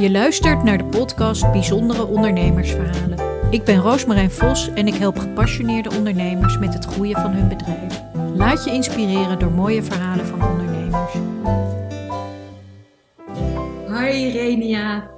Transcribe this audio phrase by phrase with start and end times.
[0.00, 3.50] Je luistert naar de podcast Bijzondere Ondernemersverhalen.
[3.50, 8.00] Ik ben Roosmarijn Vos en ik help gepassioneerde ondernemers met het groeien van hun bedrijf.
[8.34, 11.12] Laat je inspireren door mooie verhalen van ondernemers.
[13.88, 15.10] Hoi Renia,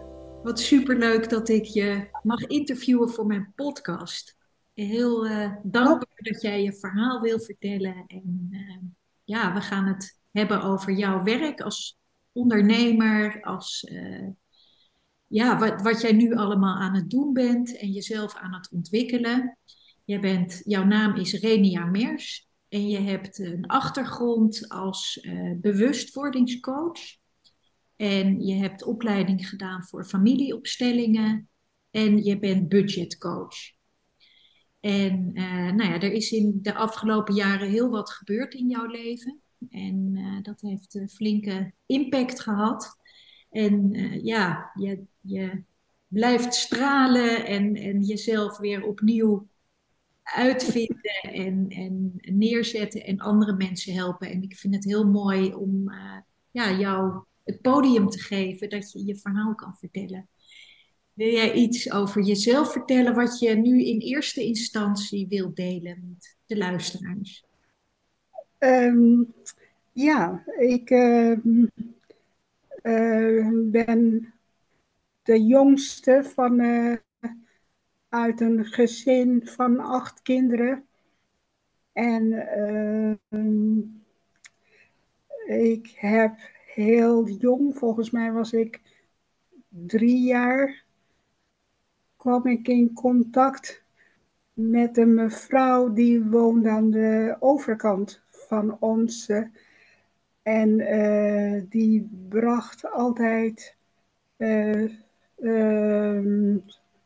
[0.43, 4.37] wat superleuk dat ik je mag interviewen voor mijn podcast.
[4.75, 8.05] Heel uh, dankbaar dat jij je verhaal wil vertellen.
[8.07, 8.77] En uh,
[9.25, 11.99] ja, we gaan het hebben over jouw werk als
[12.33, 14.29] ondernemer, als uh,
[15.33, 19.59] ja, wat, wat jij nu allemaal aan het doen bent en jezelf aan het ontwikkelen.
[20.05, 27.01] Jij bent, jouw naam is Renia Mers en je hebt een achtergrond als uh, bewustwordingscoach.
[27.97, 31.49] En je hebt opleiding gedaan voor familieopstellingen
[31.91, 33.57] en je bent budgetcoach.
[34.81, 38.87] En uh, nou ja, er is in de afgelopen jaren heel wat gebeurd in jouw
[38.87, 39.41] leven.
[39.69, 42.97] En uh, dat heeft een flinke impact gehad.
[43.51, 43.91] En
[44.25, 45.63] ja, je, je
[46.09, 49.47] blijft stralen en, en jezelf weer opnieuw
[50.23, 54.31] uitvinden en, en neerzetten en andere mensen helpen.
[54.31, 56.17] En ik vind het heel mooi om uh,
[56.51, 60.29] ja, jou het podium te geven dat je je verhaal kan vertellen.
[61.13, 66.37] Wil jij iets over jezelf vertellen wat je nu in eerste instantie wilt delen met
[66.47, 67.45] de luisteraars?
[68.59, 69.35] Um,
[69.93, 71.37] ja, ik uh,
[72.83, 74.33] uh, ben
[75.23, 76.97] de jongste van, uh,
[78.09, 80.87] uit een gezin van acht kinderen.
[81.93, 83.79] En ehm,
[85.47, 86.39] ik heb
[86.75, 88.81] heel jong, volgens mij was ik
[89.69, 90.85] drie jaar,
[92.17, 93.83] kwam ik in contact
[94.53, 99.31] met een mevrouw die woonde aan de overkant van ons.
[100.43, 103.77] En uh, die bracht altijd
[104.37, 104.93] uh,
[105.43, 106.57] uh,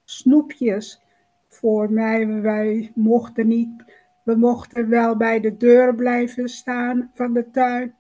[0.05, 1.03] snoepjes
[1.49, 2.41] voor mij.
[2.41, 3.85] Wij mochten niet,
[4.25, 7.95] we mochten wel bij de deur blijven staan van de tuin.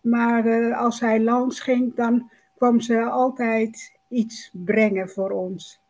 [0.00, 5.80] Maar als hij langs ging, dan kwam ze altijd iets brengen voor ons.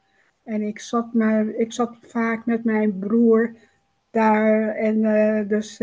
[0.44, 3.56] En ik zat, maar, ik zat vaak met mijn broer
[4.10, 4.69] daar.
[4.69, 5.03] En
[5.49, 5.81] dus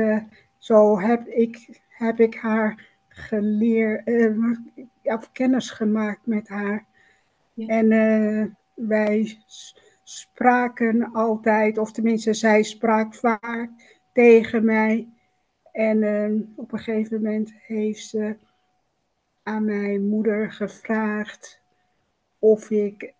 [0.58, 4.10] zo heb ik, heb ik haar geleerd,
[5.04, 6.86] of kennis gemaakt met haar.
[7.68, 9.38] En uh, wij
[10.04, 13.70] spraken altijd, of tenminste zij sprak vaak
[14.14, 15.08] tegen mij.
[15.72, 18.36] En uh, op een gegeven moment heeft ze
[19.44, 21.62] aan mijn moeder gevraagd
[22.40, 23.14] of ik,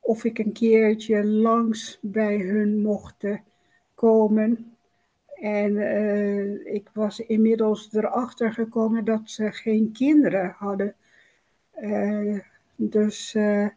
[0.00, 3.24] of ik een keertje langs bij hun mocht
[3.94, 4.76] komen.
[5.34, 10.94] En uh, ik was inmiddels erachter gekomen dat ze geen kinderen hadden.
[12.76, 13.68] Dus uh,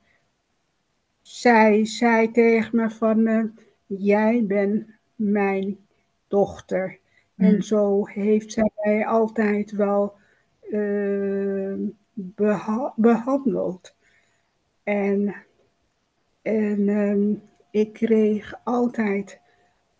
[1.21, 3.51] zij zei tegen me van,
[3.85, 5.77] jij bent mijn
[6.27, 6.99] dochter.
[7.35, 7.45] Mm.
[7.45, 10.13] En zo heeft zij mij altijd wel
[12.13, 13.95] beha behandeld.
[14.83, 15.35] En,
[16.41, 19.39] en um, ik kreeg altijd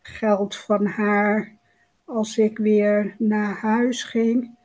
[0.02, 1.58] geld van haar
[2.06, 4.58] als ik weer naar huis ging.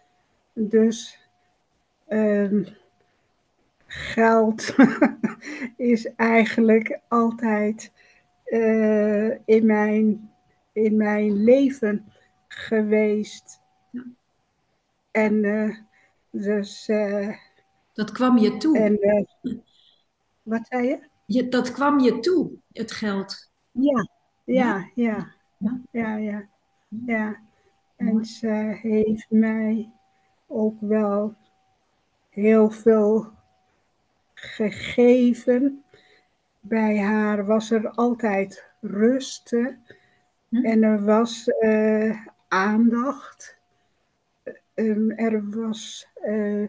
[0.53, 1.29] Dus
[2.09, 2.67] um,
[3.95, 4.75] geld
[5.77, 7.93] is eigenlijk altijd
[8.47, 10.31] uh, in, mijn,
[10.73, 12.13] in mijn leven
[12.49, 13.61] geweest.
[15.11, 15.77] En uh,
[16.31, 16.89] dus.
[16.89, 17.37] Uh,
[17.93, 18.79] dat kwam je toe.
[18.79, 19.27] En,
[20.43, 21.09] wat zei je?
[21.27, 21.49] je?
[21.49, 23.51] Dat kwam je toe, het geld.
[23.71, 24.09] Ja,
[24.45, 26.17] ja, ja, ja, ja.
[26.17, 26.49] ja.
[27.07, 27.41] ja.
[27.97, 29.93] En ze heeft mij
[30.47, 31.35] ook wel
[32.29, 33.34] heel veel
[34.45, 35.85] gegeven.
[36.61, 39.51] Bij haar was er altijd rust
[40.49, 40.65] hm?
[40.65, 43.59] en er was uh, aandacht.
[44.75, 46.69] Um, er was uh,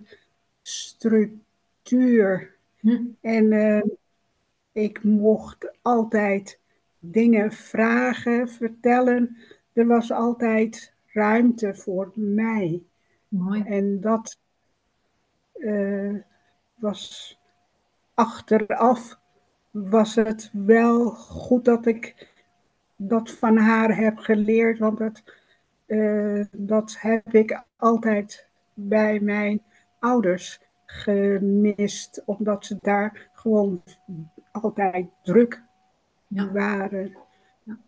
[0.61, 2.55] structuur.
[2.79, 3.03] Hm?
[3.21, 3.83] En uh,
[4.71, 6.59] ik mocht altijd
[6.99, 9.37] dingen vragen, vertellen.
[9.73, 12.83] Er was altijd ruimte voor mij.
[13.27, 13.61] Mooi.
[13.61, 14.39] En dat
[15.55, 16.15] uh,
[16.75, 17.37] was
[18.15, 19.19] achteraf
[19.71, 22.33] was het wel goed dat ik
[22.95, 25.23] dat van haar heb geleerd, want dat,
[25.87, 29.63] uh, dat heb ik altijd bij mijn
[29.99, 33.83] ouders gemist, omdat ze daar gewoon
[34.51, 35.63] altijd druk
[36.27, 36.51] ja.
[36.51, 37.17] waren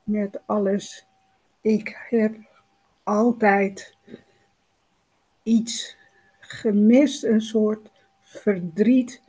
[0.04, 1.08] met alles.
[1.62, 2.36] Ik heb
[3.04, 3.98] altijd
[5.44, 5.98] iets
[6.40, 7.92] gemist, een soort
[8.22, 9.22] verdriet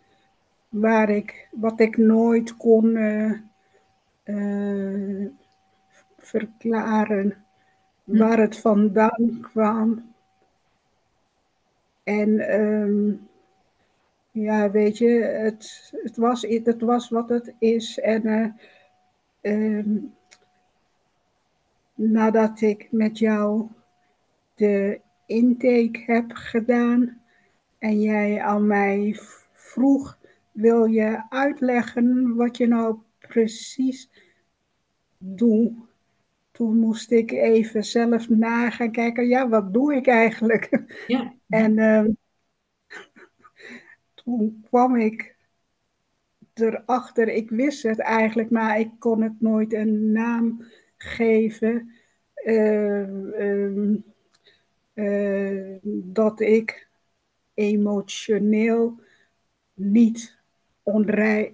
[0.68, 3.32] waar ik, wat ik nooit kon uh,
[4.24, 5.26] uh,
[6.18, 7.44] verklaren,
[8.04, 8.18] hm.
[8.18, 10.14] waar het vandaan kwam.
[12.02, 13.28] En um,
[14.30, 17.98] ja, weet je, het, het, was, het was wat het is.
[17.98, 18.46] En uh,
[19.42, 20.14] um,
[21.94, 23.66] nadat ik met jou
[24.54, 27.20] de intake heb gedaan
[27.78, 29.16] en jij aan mij
[29.52, 30.17] vroeg,
[30.60, 34.10] wil je uitleggen wat je nou precies
[35.18, 35.72] doet?
[36.50, 40.94] Toen moest ik even zelf na gaan kijken, ja, wat doe ik eigenlijk?
[41.06, 41.34] Ja.
[41.48, 42.04] en uh,
[44.14, 45.36] toen kwam ik
[46.54, 50.64] erachter, ik wist het eigenlijk, maar ik kon het nooit een naam
[50.96, 51.92] geven.
[52.44, 53.94] Uh,
[54.94, 56.88] uh, dat ik
[57.54, 59.00] emotioneel
[59.74, 60.37] niet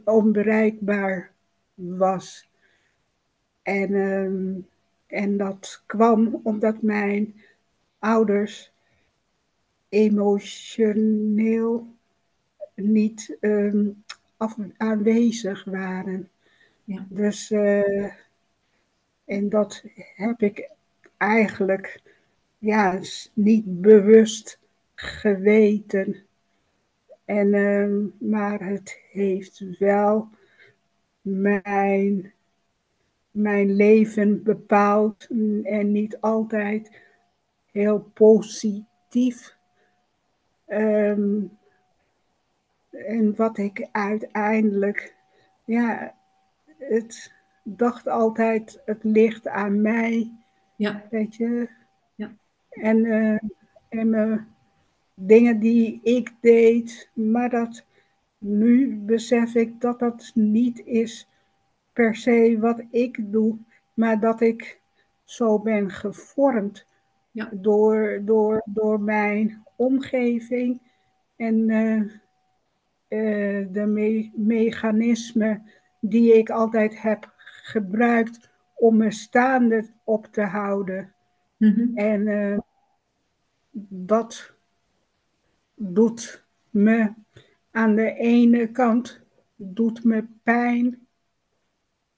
[0.05, 1.31] onbereikbaar
[1.75, 2.49] was.
[3.63, 4.63] En, uh,
[5.07, 7.35] en dat kwam omdat mijn
[7.99, 8.73] ouders
[9.89, 11.87] emotioneel
[12.75, 14.05] niet um,
[14.37, 16.29] af, aanwezig waren.
[16.85, 17.07] Ja.
[17.09, 18.13] Dus, uh,
[19.25, 19.85] en dat
[20.15, 20.71] heb ik
[21.17, 22.03] eigenlijk
[22.59, 23.01] ja,
[23.33, 24.59] niet bewust
[24.95, 26.17] geweten.
[27.25, 30.29] En, uh, maar het heeft wel
[31.21, 32.33] mijn,
[33.31, 35.29] mijn leven bepaald
[35.63, 37.01] en niet altijd
[37.71, 39.57] heel positief.
[40.67, 41.59] Um,
[42.91, 45.17] en wat ik uiteindelijk,
[45.65, 46.15] ja,
[46.79, 47.33] het
[47.63, 50.33] dacht altijd, het ligt aan mij.
[50.77, 51.03] Ja.
[51.11, 51.69] Weet je?
[52.15, 52.35] Ja.
[52.71, 53.39] En, uh,
[53.89, 54.39] en uh,
[55.15, 57.85] dingen die ik deed, maar dat
[58.39, 61.29] nu besef ik dat dat niet is
[61.93, 63.59] per se wat ik doe,
[63.95, 64.81] maar dat ik
[65.25, 66.87] zo ben gevormd
[67.31, 67.49] ja.
[67.53, 70.81] door, door, door mijn omgeving
[71.37, 72.01] en uh,
[73.09, 75.71] uh, de me mechanismen
[76.01, 77.33] die ik altijd heb
[77.63, 81.15] gebruikt om me staande op te houden.
[81.57, 81.97] Mm -hmm.
[81.97, 82.59] En uh,
[83.89, 84.54] dat
[85.75, 87.13] doet me
[87.71, 89.21] aan de ene kant
[89.57, 91.07] doet me pijn,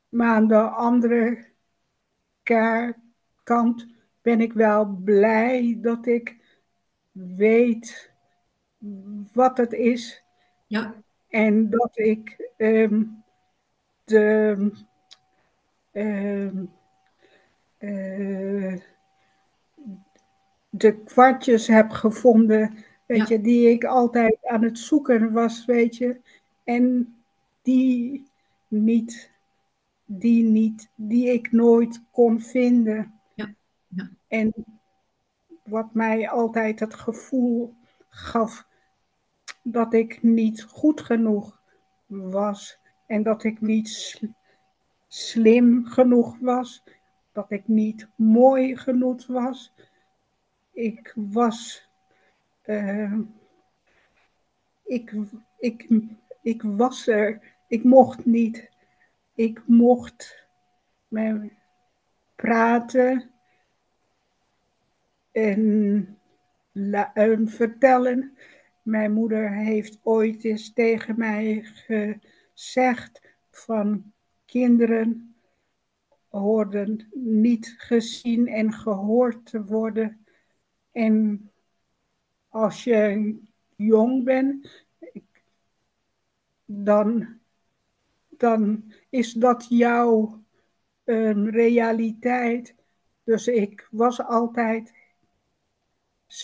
[0.08, 1.44] maar aan de andere
[3.42, 3.86] kant
[4.22, 6.36] ben ik wel blij dat ik
[7.12, 8.10] weet
[9.32, 10.22] wat het is.
[10.66, 10.94] Ja.
[11.28, 13.24] En dat ik um,
[14.04, 14.56] de,
[15.92, 16.72] um,
[17.78, 18.76] uh,
[20.70, 26.20] de kwartjes heb gevonden weet je, die ik altijd aan het zoeken was, weet je,
[26.64, 27.16] en
[27.62, 28.26] die
[28.68, 29.30] niet,
[30.04, 33.20] die niet, die ik nooit kon vinden.
[33.34, 33.54] Ja.
[33.88, 34.10] ja.
[34.28, 34.54] En
[35.64, 37.74] wat mij altijd het gevoel
[38.08, 38.66] gaf
[39.62, 41.60] dat ik niet goed genoeg
[42.06, 44.20] was en dat ik niet
[45.08, 46.82] slim genoeg was,
[47.32, 49.72] dat ik niet mooi genoeg was.
[50.72, 51.85] Ik was
[52.66, 53.18] uh,
[54.84, 55.14] ik,
[55.58, 55.88] ik,
[56.42, 58.70] ik was er, ik mocht niet.
[59.34, 60.46] Ik mocht
[61.08, 61.52] met
[62.34, 63.30] praten
[65.32, 66.18] en
[66.72, 68.36] uh, vertellen.
[68.82, 73.20] Mijn moeder heeft ooit eens tegen mij gezegd
[73.50, 74.12] van
[74.44, 75.36] kinderen
[76.28, 80.26] hoorden niet gezien en gehoord te worden.
[80.92, 81.50] En
[82.56, 83.36] als je
[83.76, 84.86] jong bent,
[86.64, 87.38] dan,
[88.28, 90.42] dan is dat jouw
[91.04, 92.74] um, realiteit.
[93.24, 94.94] Dus ik was altijd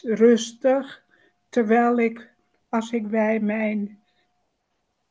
[0.02, 1.04] rustig,
[1.48, 2.34] terwijl ik,
[2.68, 4.00] als ik bij mijn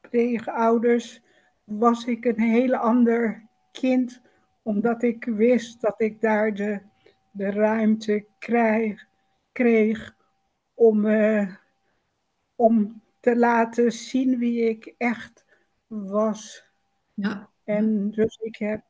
[0.02, 1.22] pleegouders
[1.64, 4.22] was ik een heel ander kind,
[4.62, 6.82] omdat ik wist dat ik daar de,
[7.32, 9.08] de ruimte krijg,
[9.52, 10.20] kreeg
[10.82, 11.56] om, uh,
[12.56, 15.46] om te laten zien wie ik echt
[15.88, 16.64] was.
[17.14, 17.50] Ja.
[17.64, 18.84] En dus ik heb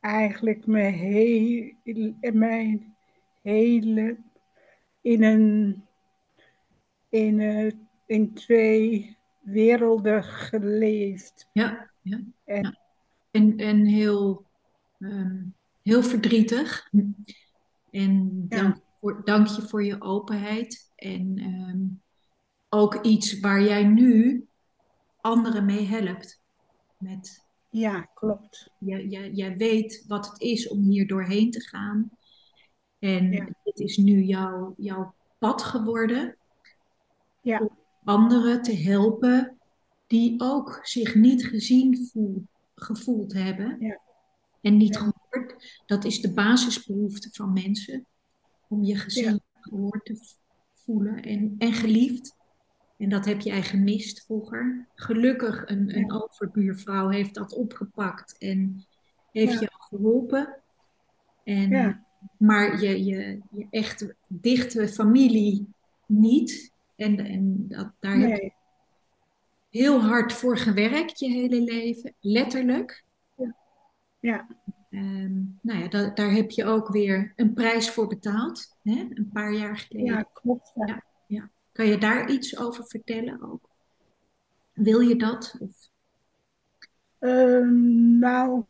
[0.00, 1.72] eigenlijk mijn, heel,
[2.32, 2.96] mijn
[3.42, 4.18] hele
[5.00, 5.82] in een
[7.08, 7.72] in, uh,
[8.06, 11.48] in twee werelden geleefd.
[11.52, 12.20] Ja, ja.
[12.44, 12.78] En, ja.
[13.30, 14.46] en, en heel,
[14.98, 16.90] um, heel verdrietig.
[17.90, 20.90] En dan voor, dank je voor je openheid.
[20.96, 22.02] En um,
[22.68, 24.46] ook iets waar jij nu
[25.20, 26.40] anderen mee helpt.
[26.98, 28.70] Met, ja, klopt.
[28.78, 32.10] jij weet wat het is om hier doorheen te gaan.
[32.98, 33.48] En Ja.
[33.64, 36.36] dit is nu jouw, jouw pad geworden
[37.40, 37.70] Ja, om
[38.04, 39.58] anderen te helpen
[40.06, 44.00] die ook zich niet gezien voel, gevoeld hebben Ja.
[44.60, 45.00] en niet Ja.
[45.00, 45.82] gehoord.
[45.86, 48.06] Dat is de basisbehoefte van mensen,
[48.68, 50.34] om je gezien, gehoord te
[50.74, 52.36] voelen en, en geliefd.
[52.96, 54.86] En dat heb jij gemist vroeger.
[54.94, 56.14] Gelukkig een, een Ja.
[56.14, 58.86] overbuurvrouw heeft dat opgepakt en
[59.32, 59.58] heeft Ja.
[59.58, 60.62] jou geholpen.
[61.44, 62.04] En, Ja.
[62.38, 65.68] Maar je, je, je echt dichte familie
[66.06, 66.72] niet.
[66.96, 68.52] En, en dat, daar heb je
[69.70, 73.04] heel hard voor gewerkt je hele leven, letterlijk.
[74.20, 74.46] ja,
[74.98, 79.06] Ehm, nou ja, da- daar heb je ook weer een prijs voor betaald, hè?
[79.14, 80.06] Een paar jaar geleden.
[80.14, 80.72] ja, klopt.
[80.74, 80.86] Ja.
[80.86, 81.02] Ja.
[81.26, 81.50] Ja.
[81.72, 83.68] Kan je daar iets over vertellen ook?
[84.72, 85.56] Wil je dat?
[85.60, 85.90] Of,
[87.18, 88.64] Ehm, nou,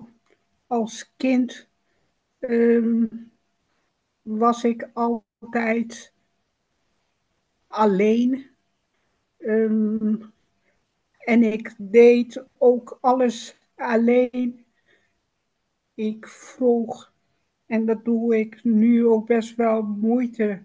[0.66, 1.68] als kind
[2.38, 3.06] ehm,
[4.22, 6.12] was ik altijd
[7.66, 8.50] alleen.
[11.18, 14.64] En ik deed ook alles alleen.
[15.98, 17.12] Ik vroeg,
[17.66, 20.64] en dat doe ik nu ook best wel moeite,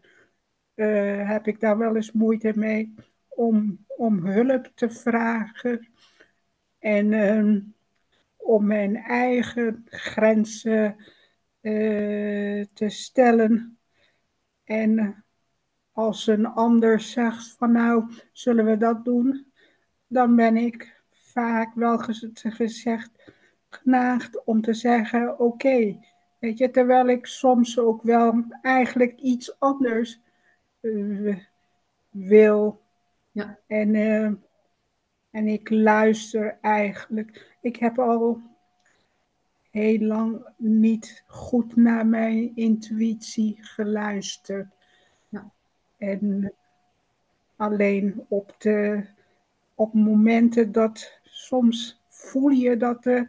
[0.74, 2.94] eh, heb ik daar wel eens moeite mee,
[3.28, 5.88] om, om hulp te vragen.
[6.80, 7.60] En ehm,
[8.36, 10.96] om mijn eigen grenzen
[11.62, 13.78] eh, te stellen.
[14.64, 15.24] En
[15.92, 19.52] als een ander zegt van nou, zullen we dat doen?
[20.08, 23.32] Dan ben ik vaak wel gez- gezegd
[24.46, 25.98] om te zeggen oké.
[26.40, 30.20] Weet je, terwijl ik soms ook wel eigenlijk iets anders
[30.80, 31.38] eh,
[32.10, 32.82] wil.
[33.32, 33.60] Ja.
[33.68, 34.32] En, eh,
[35.32, 37.58] en ik luister eigenlijk.
[37.62, 38.42] Ik heb al
[39.72, 44.68] heel lang niet goed naar mijn intuïtie geluisterd.
[45.30, 45.52] Ja.
[45.98, 46.54] En
[47.56, 49.06] alleen op, de,
[49.76, 53.22] op momenten dat soms voel je dat, eh,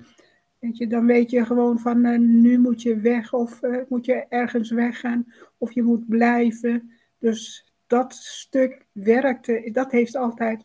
[0.65, 4.05] weet je, dan weet je gewoon van eh, nu moet je weg of eh, moet
[4.05, 6.91] je ergens weggaan of je moet blijven.
[7.19, 10.65] Dus dat stuk werkte, dat heeft altijd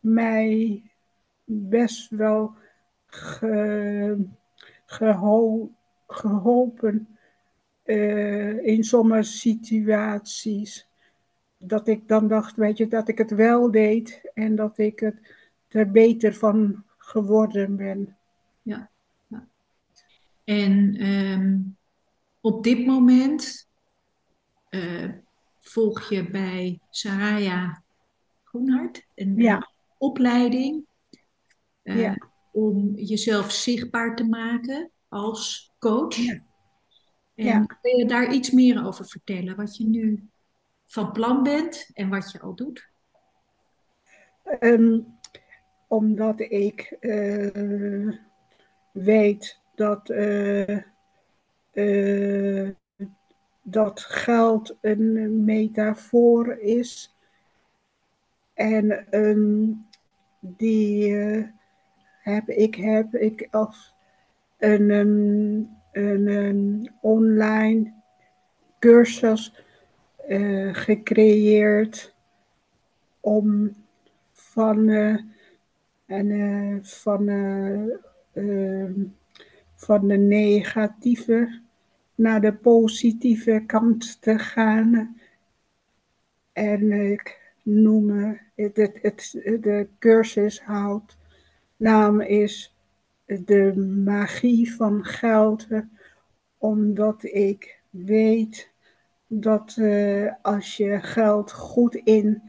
[0.00, 0.82] mij
[1.44, 2.54] best wel
[3.06, 4.26] ge,
[4.86, 5.70] geho,
[6.06, 7.08] geholpen
[7.82, 10.88] eh, in sommige situaties.
[11.58, 15.20] Dat ik dan dacht, weet je, dat ik het wel deed en dat ik het
[15.68, 18.16] er beter van geworden ben.
[20.44, 21.58] En ehm,
[22.40, 23.68] op dit moment
[24.68, 25.08] eh,
[25.60, 27.82] volg je bij Saraya
[28.44, 29.70] Groenhart een Ja.
[29.98, 30.86] opleiding
[31.82, 32.16] eh, Ja.
[32.52, 36.16] om jezelf zichtbaar te maken als coach.
[36.16, 36.40] Ja.
[37.34, 39.56] En kun je daar iets meer over vertellen?
[39.56, 40.28] Wat je nu
[40.86, 42.90] van plan bent en wat je al doet?
[44.44, 45.00] Ehm,
[45.88, 48.18] omdat ik eh,
[48.92, 50.76] weet dat, eh,
[51.72, 52.68] eh,
[53.62, 57.16] dat geld een metafoor is.
[58.54, 59.72] En ehm,
[60.40, 61.44] die eh,
[62.22, 63.94] heb ik, heb ik als
[64.58, 67.92] een, een, een online
[68.78, 69.64] cursus
[70.28, 72.14] eh, gecreëerd
[73.20, 73.76] om
[74.32, 75.16] van, eh,
[76.06, 77.82] en, van, eh,
[78.32, 79.02] ehm,
[79.84, 81.60] van de negatieve
[82.14, 85.16] naar de positieve kant te gaan.
[86.52, 88.74] En ik noem het,
[89.60, 91.16] de cursushoud
[91.76, 92.76] naam is
[93.26, 95.66] de magie van geld,
[96.58, 98.70] omdat ik weet
[99.26, 102.42] dat eh, als je geld goed in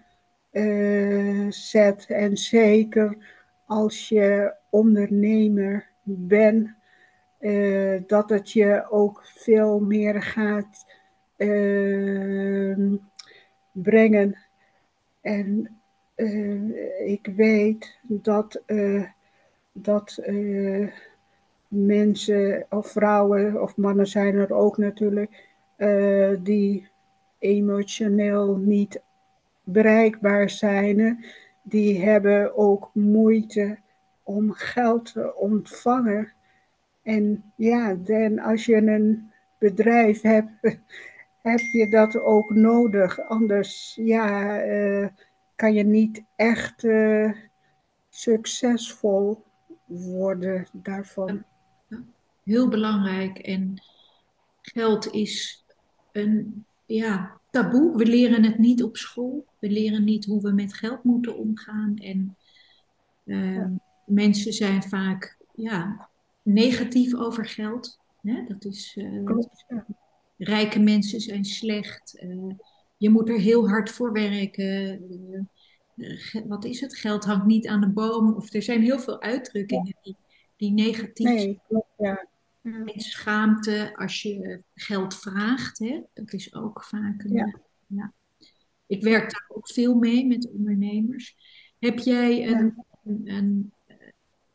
[0.51, 3.17] eh, zet en zeker
[3.65, 6.69] als je ondernemer bent,
[7.43, 10.85] eh, dat het je ook veel meer gaat
[11.35, 12.75] eh,
[13.71, 14.37] brengen.
[15.21, 15.79] En
[16.15, 19.03] eh, ik weet dat, eh,
[19.71, 20.21] dat
[21.67, 25.51] mensen of vrouwen of mannen zijn er ook natuurlijk,
[26.39, 26.87] die
[27.39, 29.01] emotioneel niet
[29.63, 31.25] bereikbaar zijn,
[31.61, 33.77] die hebben ook moeite
[34.23, 36.31] om geld te ontvangen.
[37.03, 40.51] En ja, dan als je een bedrijf hebt,
[41.41, 43.21] heb je dat ook nodig.
[43.27, 45.07] Anders ja, uh,
[45.55, 47.31] kan je niet echt uh,
[48.09, 49.43] succesvol
[49.85, 51.43] worden daarvan.
[52.43, 53.37] Heel belangrijk.
[53.37, 53.81] En
[54.61, 55.65] geld is
[56.11, 57.97] een ja, taboe.
[57.97, 59.45] We leren het niet op school.
[59.59, 61.95] We leren niet hoe we met geld moeten omgaan.
[61.95, 62.37] En
[63.25, 63.65] uh,
[64.05, 66.09] mensen zijn vaak ja,
[66.43, 67.99] negatief over geld.
[68.21, 68.43] Hè?
[68.47, 69.85] Dat is, uh, Klopt, ja.
[70.37, 72.21] Rijke mensen zijn slecht.
[72.23, 72.53] Uh,
[72.97, 75.01] je moet er heel hard voor werken.
[76.47, 76.95] wat is het?
[76.95, 78.33] Geld hangt niet aan de boom.
[78.33, 80.15] Of er zijn heel veel uitdrukkingen die,
[80.55, 81.61] die negatief nee, zijn.
[81.67, 82.27] Klopt, ja.
[82.63, 86.01] En schaamte als je geld vraagt, hè?
[86.13, 87.33] dat is ook vaak een.
[87.33, 87.59] Ja.
[87.87, 88.13] ja.
[88.87, 91.35] Ik werk daar ook veel mee met ondernemers.
[91.79, 93.73] Heb jij een, een, een,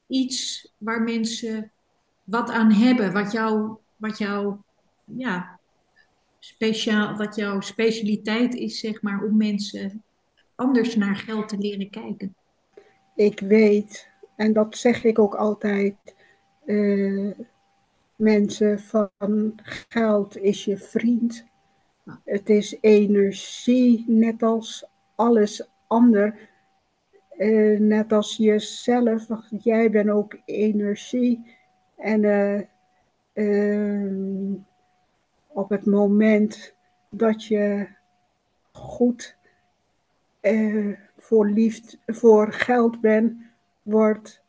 [0.07, 1.73] iets waar mensen
[2.29, 4.57] wat aan hebben, wat jou, wat jou,
[5.05, 5.59] ja,
[6.39, 10.03] speciaal, wat jouw specialiteit is, zeg maar, om mensen
[10.55, 12.35] anders naar geld te leren kijken?
[13.15, 15.97] Ik weet, en dat zeg ik ook altijd.
[16.65, 17.31] Uh,
[18.17, 19.55] mensen van
[19.89, 21.45] geld is je vriend.
[22.25, 26.49] Het is energie, net als alles ander.
[27.39, 31.57] Uh, net als jezelf, jij bent ook energie.
[31.99, 32.61] En uh,
[33.35, 34.55] uh,
[35.47, 36.75] op het moment
[37.11, 37.89] dat je
[38.73, 39.37] goed
[41.17, 43.33] voor, liefde, voor geld bent,
[43.83, 44.43] wordt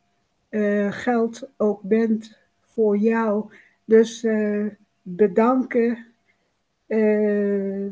[0.89, 3.53] geld ook bent voor jou.
[3.85, 4.27] Dus
[5.01, 6.05] bedanken,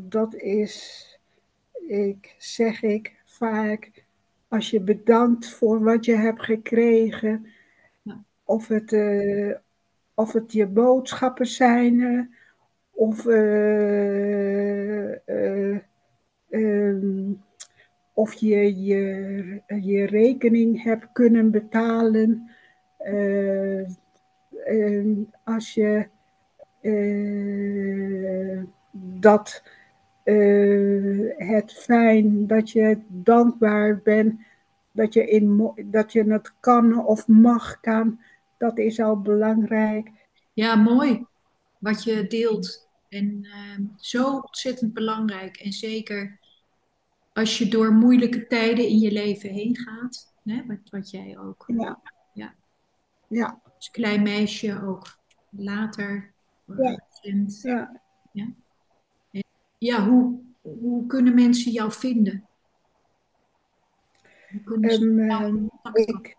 [0.00, 1.04] dat is,
[1.86, 4.04] ik zeg ik vaak,
[4.48, 7.46] als je bedankt voor wat je hebt gekregen.
[8.48, 9.54] Of, het, uh,
[10.14, 12.28] of het je boodschappen zijn,
[12.90, 13.24] of
[16.50, 17.42] um,
[18.12, 22.50] of je, je je rekening hebt kunnen betalen.
[23.04, 23.88] Uh,
[25.44, 26.08] als je
[29.20, 29.62] dat
[31.36, 34.40] het fijn, dat je dankbaar bent,
[34.92, 38.20] dat je, in, dat je het kan of mag kan,
[38.58, 40.10] dat is al belangrijk.
[40.52, 41.26] Ja, mooi
[41.78, 42.88] wat je deelt.
[43.08, 45.56] En uh, zo ontzettend belangrijk.
[45.56, 46.38] En zeker
[47.32, 51.64] als je door moeilijke tijden in je leven heen gaat, hè, wat, wat jij ook.
[51.66, 52.00] Ja.
[52.32, 52.54] ja.
[53.28, 55.18] ja als klein meisje ook
[55.50, 56.32] later.
[56.76, 57.02] Ja.
[57.20, 57.60] Kind.
[57.62, 57.92] ja.
[58.32, 59.42] Ja,
[59.78, 62.48] ja hoe, hoe kunnen mensen jou vinden?
[64.50, 66.36] Hoe kunnen ze, um, jou ik,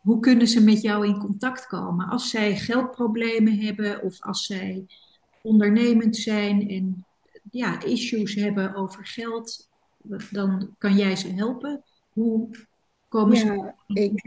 [0.00, 2.08] Hoe kunnen ze met jou in contact komen?
[2.08, 4.86] Als zij geldproblemen hebben of als zij
[5.42, 7.04] ondernemend zijn en
[7.50, 9.68] ja, issues hebben over geld,
[10.30, 11.82] dan kan jij ze helpen.
[12.12, 12.48] Hoe
[13.08, 14.00] komen ja, ze?
[14.00, 14.22] Ik,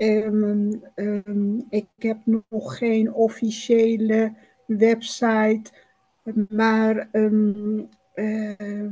[0.00, 4.34] Um, um, ik heb nog geen officiële
[4.66, 5.62] website,
[6.48, 8.86] maar um, uh,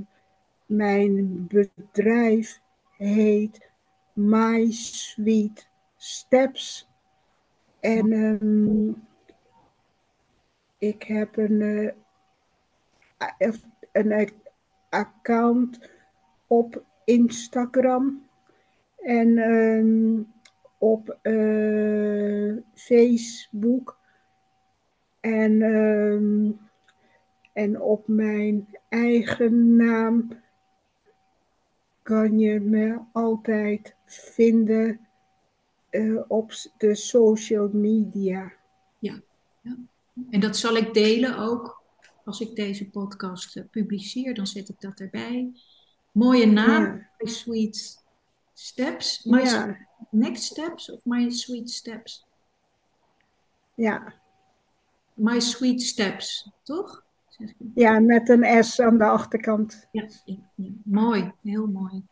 [0.66, 2.60] mijn bedrijf
[2.98, 3.70] heet
[4.12, 6.88] My Sweet Steps.
[7.80, 9.06] En
[10.78, 13.50] ik heb een, uh,
[13.92, 14.30] een
[14.88, 15.90] account
[16.46, 18.26] op Instagram.
[18.98, 19.38] En
[20.78, 23.98] op uh, Facebook
[25.20, 26.52] en, uh,
[27.52, 30.28] en op mijn eigen naam
[32.08, 35.08] kan je me altijd vinden
[35.90, 38.52] uh, op de social media.
[38.98, 39.20] Ja,
[39.60, 39.76] ja,
[40.30, 41.82] en dat zal ik delen ook
[42.24, 45.52] als ik deze podcast publiceer, dan zet ik dat erbij.
[46.12, 47.08] Mooie naam, ja.
[47.18, 48.04] My Sweet
[48.52, 49.24] Steps.
[49.24, 49.76] My ja.
[50.10, 52.26] Next Steps of My Sweet Steps?
[53.74, 54.14] Ja.
[55.14, 57.04] My Sweet Steps, toch?
[57.74, 59.88] Ja, met een S aan de achterkant.
[59.92, 60.06] Ja,
[60.84, 62.02] mooi, heel mooi.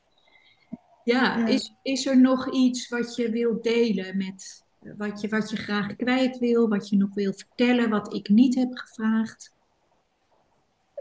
[1.05, 4.65] Ja, ja, Is, is er nog iets wat je wilt delen met
[4.97, 8.55] wat je, wat je graag kwijt wil, wat je nog wil vertellen, wat ik niet
[8.55, 9.55] heb gevraagd?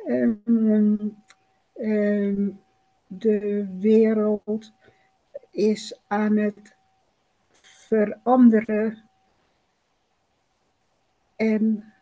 [0.08, 1.24] Um,
[1.76, 2.60] um,
[3.08, 4.74] de wereld
[5.52, 6.76] is aan het
[7.62, 9.10] veranderen.
[11.36, 11.94] En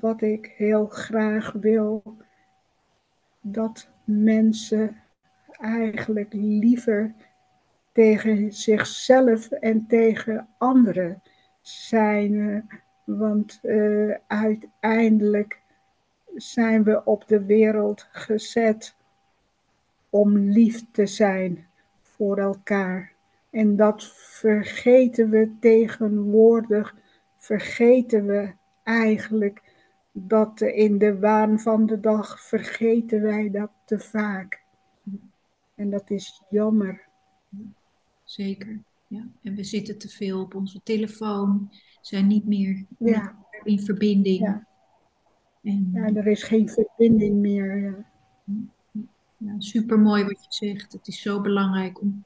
[0.00, 2.16] wat ik heel graag wil,
[3.40, 4.96] dat mensen
[5.50, 7.14] eigenlijk liever
[7.92, 11.22] tegen zichzelf en tegen anderen
[11.60, 12.66] zijn.
[13.04, 15.60] Want uh, uiteindelijk
[16.34, 18.96] zijn we op de wereld gezet
[20.10, 21.66] om lief te zijn
[22.00, 23.12] voor elkaar.
[23.50, 26.94] En dat vergeten we tegenwoordig,
[27.36, 29.65] vergeten we eigenlijk
[30.18, 34.62] dat in de waan van de dag vergeten wij dat te vaak.
[35.74, 37.08] En dat is jammer.
[38.24, 38.82] Zeker.
[39.06, 39.28] Ja.
[39.42, 43.36] En we zitten te veel op onze telefoon, zijn niet meer ja.
[43.62, 44.38] in verbinding.
[44.38, 44.66] Ja.
[45.62, 47.80] En, ja, er is geen verbinding meer.
[47.80, 48.04] Ja.
[49.38, 50.92] Ja, super mooi wat je zegt.
[50.92, 52.24] Het is zo belangrijk om.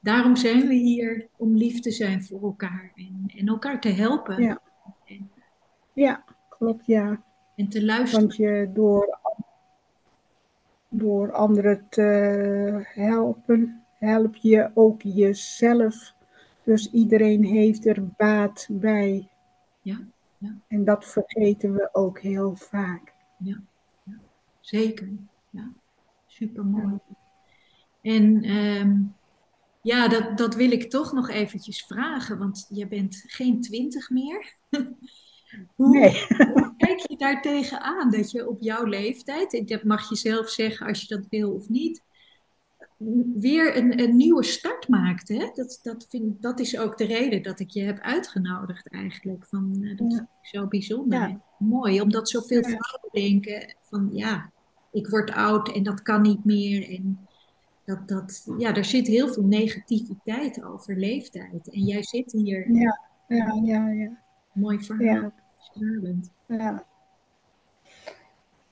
[0.00, 4.42] Daarom zijn we hier om lief te zijn voor elkaar en, en elkaar te helpen.
[4.42, 4.60] Ja.
[5.92, 6.24] ja,
[6.58, 7.22] klopt, ja.
[7.56, 8.20] En te luisteren.
[8.20, 9.18] Want je door,
[10.88, 12.02] door anderen te
[12.94, 16.14] helpen, help je ook jezelf.
[16.62, 19.28] Dus iedereen heeft er baat bij.
[19.82, 20.00] Ja,
[20.38, 20.56] ja.
[20.68, 23.12] En dat vergeten we ook heel vaak.
[23.38, 23.60] Ja,
[24.02, 24.14] ja.
[24.60, 25.08] zeker.
[25.50, 25.72] Ja.
[26.26, 26.98] Super mooi.
[28.00, 29.00] En ehm,
[29.82, 34.54] ja, dat, dat wil ik toch nog eventjes vragen, want je bent geen twintig meer.
[35.74, 36.26] Hoe, nee.
[36.76, 41.00] kijk je daar tegenaan dat je op jouw leeftijd, dat mag je zelf zeggen als
[41.00, 42.02] je dat wil of niet,
[43.34, 45.28] weer een, een nieuwe start maakt?
[45.28, 45.50] Hè?
[45.54, 49.46] Dat, dat, vind, dat is ook de reden dat ik je heb uitgenodigd eigenlijk.
[49.46, 51.28] Van, uh, dat vind ik zo bijzonder.
[51.28, 51.42] Ja.
[51.58, 54.52] Mooi, omdat zoveel vrouwen denken van ja,
[54.92, 56.90] ik word oud en dat kan niet meer.
[56.90, 57.28] En
[57.84, 61.70] dat, dat, ja, er zit heel veel negativiteit over leeftijd.
[61.70, 62.72] En jij zit hier.
[62.72, 63.88] Ja, ja, ja.
[63.88, 64.26] ja.
[64.52, 65.32] Mooi verhaal.
[65.72, 66.14] Ja.
[66.46, 66.84] ja.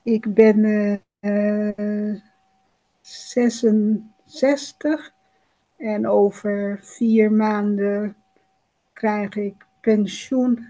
[0.03, 2.21] Ik ben uh, uh,
[3.01, 5.13] 66
[5.77, 8.15] en over vier maanden
[8.93, 10.67] krijg ik pensioen.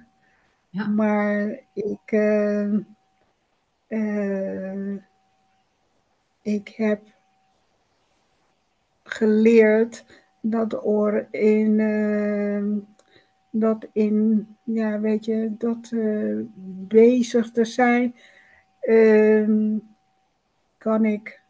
[0.70, 0.88] Ja.
[0.88, 2.78] Maar ik, uh,
[6.41, 7.02] ik heb
[9.04, 10.06] geleerd
[10.41, 12.78] dat er in, uh,
[13.60, 15.91] dat in, ja, weet je, dat
[16.88, 18.15] bezig te zijn,
[18.82, 19.78] uh,
[20.78, 21.41] kan ik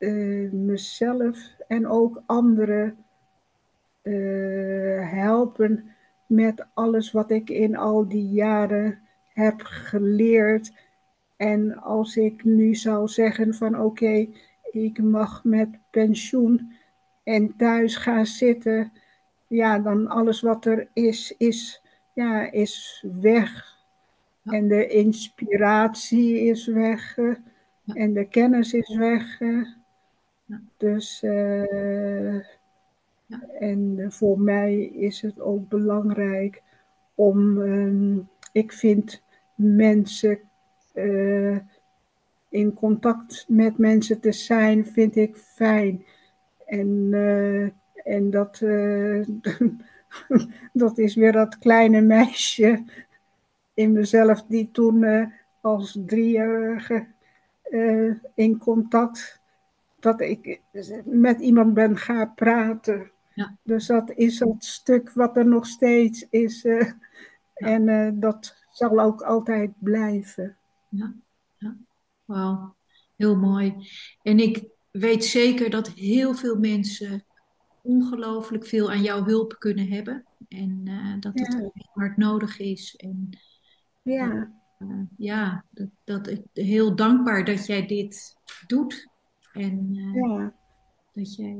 [0.00, 2.96] eh, mezelf en ook anderen
[4.02, 5.90] eh, helpen
[6.26, 8.98] met alles wat ik in al die jaren
[9.32, 10.72] heb geleerd.
[11.36, 14.26] En als ik nu zou zeggen van oké,
[14.70, 16.72] ik mag met pensioen
[17.22, 18.92] en thuis gaan zitten,
[19.50, 21.82] ja, dan alles wat er is, is,
[22.14, 23.78] ja, is weg.
[24.44, 27.18] En de inspiratie is weg.
[27.86, 29.38] En de kennis is weg.
[30.76, 32.42] Dus, ja.
[33.58, 36.62] en voor mij is het ook belangrijk
[37.14, 39.22] om, um, ik vind
[39.54, 40.40] mensen
[40.94, 41.58] uh,
[42.48, 46.04] in contact met mensen te zijn, vind ik fijn.
[46.66, 47.68] En, uh,
[48.04, 49.26] en dat, uh,
[50.72, 52.84] dat is weer dat kleine meisje
[53.74, 55.26] in mezelf die toen uh,
[55.60, 57.06] als driejarige
[58.34, 59.40] in contact,
[59.98, 60.60] dat ik
[61.04, 63.10] met iemand ben gaan praten.
[63.34, 63.56] Ja.
[63.62, 66.62] Dus dat is dat stuk wat er nog steeds is.
[66.62, 66.98] Ja.
[67.54, 70.56] En dat zal ook altijd blijven.
[70.88, 71.14] Ja,
[71.58, 71.76] ja.
[72.24, 72.74] Wauw,
[73.16, 73.74] heel mooi.
[74.22, 77.24] En ik weet zeker dat heel veel mensen
[77.82, 80.24] ongelooflijk veel aan jouw hulp kunnen hebben.
[80.48, 81.82] En uh, dat het ja.
[81.92, 82.96] hard nodig is.
[82.96, 83.38] En
[84.02, 89.08] ja, uh, ja dat, dat ik heel dankbaar dat jij dit doet.
[89.52, 90.54] En ja.
[91.12, 91.58] dat jij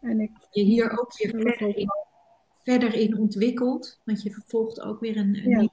[0.00, 1.88] en ik, je hier ook weer verder in,
[2.62, 4.00] verder in ontwikkelt.
[4.04, 5.70] Want je vervolgt ook weer een,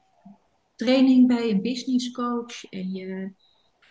[0.75, 3.31] training bij een business coach en je,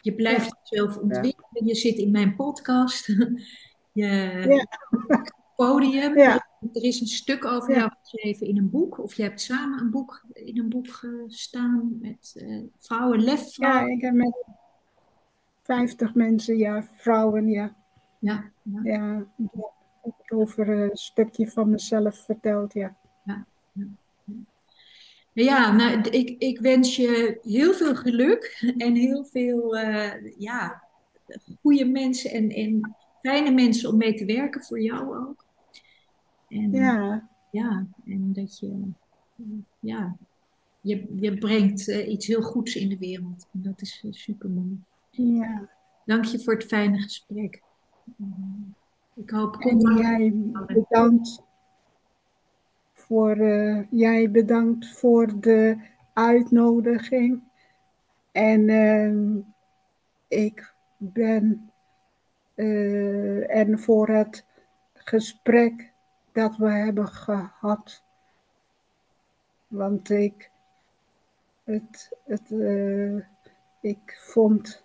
[0.00, 1.66] je blijft jezelf ontwikkelen.
[1.66, 3.06] Je zit in mijn podcast.
[3.92, 4.06] je
[4.48, 4.66] ja.
[5.56, 6.18] Podium.
[6.18, 6.46] Ja.
[6.72, 8.98] Er is een stuk over jou geschreven in een boek.
[8.98, 13.88] Of je hebt samen een boek in een boek gestaan met uh, vrouwen, lefvrouwen.
[13.88, 14.44] Ja, ik heb met
[15.62, 17.76] 50 mensen, ja, vrouwen, ja.
[18.18, 18.50] Ja.
[18.62, 19.26] Ja, ja.
[20.28, 22.96] over een stukje van mezelf verteld, ja.
[23.24, 23.46] Ja.
[23.72, 23.86] ja.
[25.34, 30.82] Ja, nou, ik, ik wens je heel veel geluk en heel veel uh, ja,
[31.60, 35.43] goede mensen en, en fijne mensen om mee te werken voor jou ook.
[36.48, 37.28] En, ja.
[37.50, 38.90] Ja, en dat je,
[39.80, 40.16] ja,
[40.80, 43.48] je, je brengt uh, iets heel goeds in de wereld.
[43.52, 44.80] En dat is uh, super mooi.
[45.10, 45.68] Ja.
[46.04, 47.62] Dank je voor het fijne gesprek.
[49.14, 49.56] ik hoop...
[49.56, 50.32] En jij
[50.66, 51.42] bedankt
[52.92, 55.76] voor, uh, jij bedankt voor de
[56.12, 57.42] uitnodiging.
[58.32, 59.44] En uh,
[60.28, 61.72] ik ben
[62.54, 64.46] eh, en voor het
[64.94, 65.92] gesprek
[66.34, 68.02] dat we hebben gehad.
[69.66, 70.50] Want ik,
[71.64, 73.22] het, het, uh,
[73.80, 74.84] ik vond,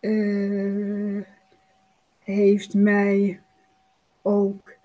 [0.00, 1.22] uh,
[2.18, 3.42] heeft mij
[4.22, 4.76] ook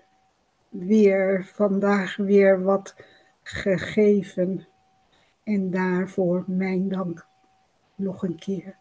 [0.68, 2.94] weer vandaag weer wat
[3.42, 4.66] gegeven.
[5.42, 7.26] En daarvoor mijn dank
[7.94, 8.76] nog een keer.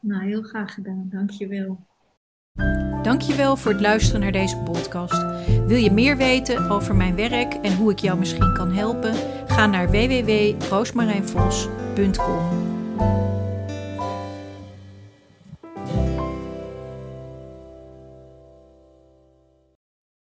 [0.00, 1.08] Nou, heel graag gedaan.
[1.10, 1.78] Dank je wel.
[3.04, 5.24] Dankjewel voor het luisteren naar deze podcast.
[5.66, 9.14] Wil je meer weten over mijn werk en hoe ik jou misschien kan helpen?
[9.46, 12.63] Ga naar www.roosmarijnvos.com.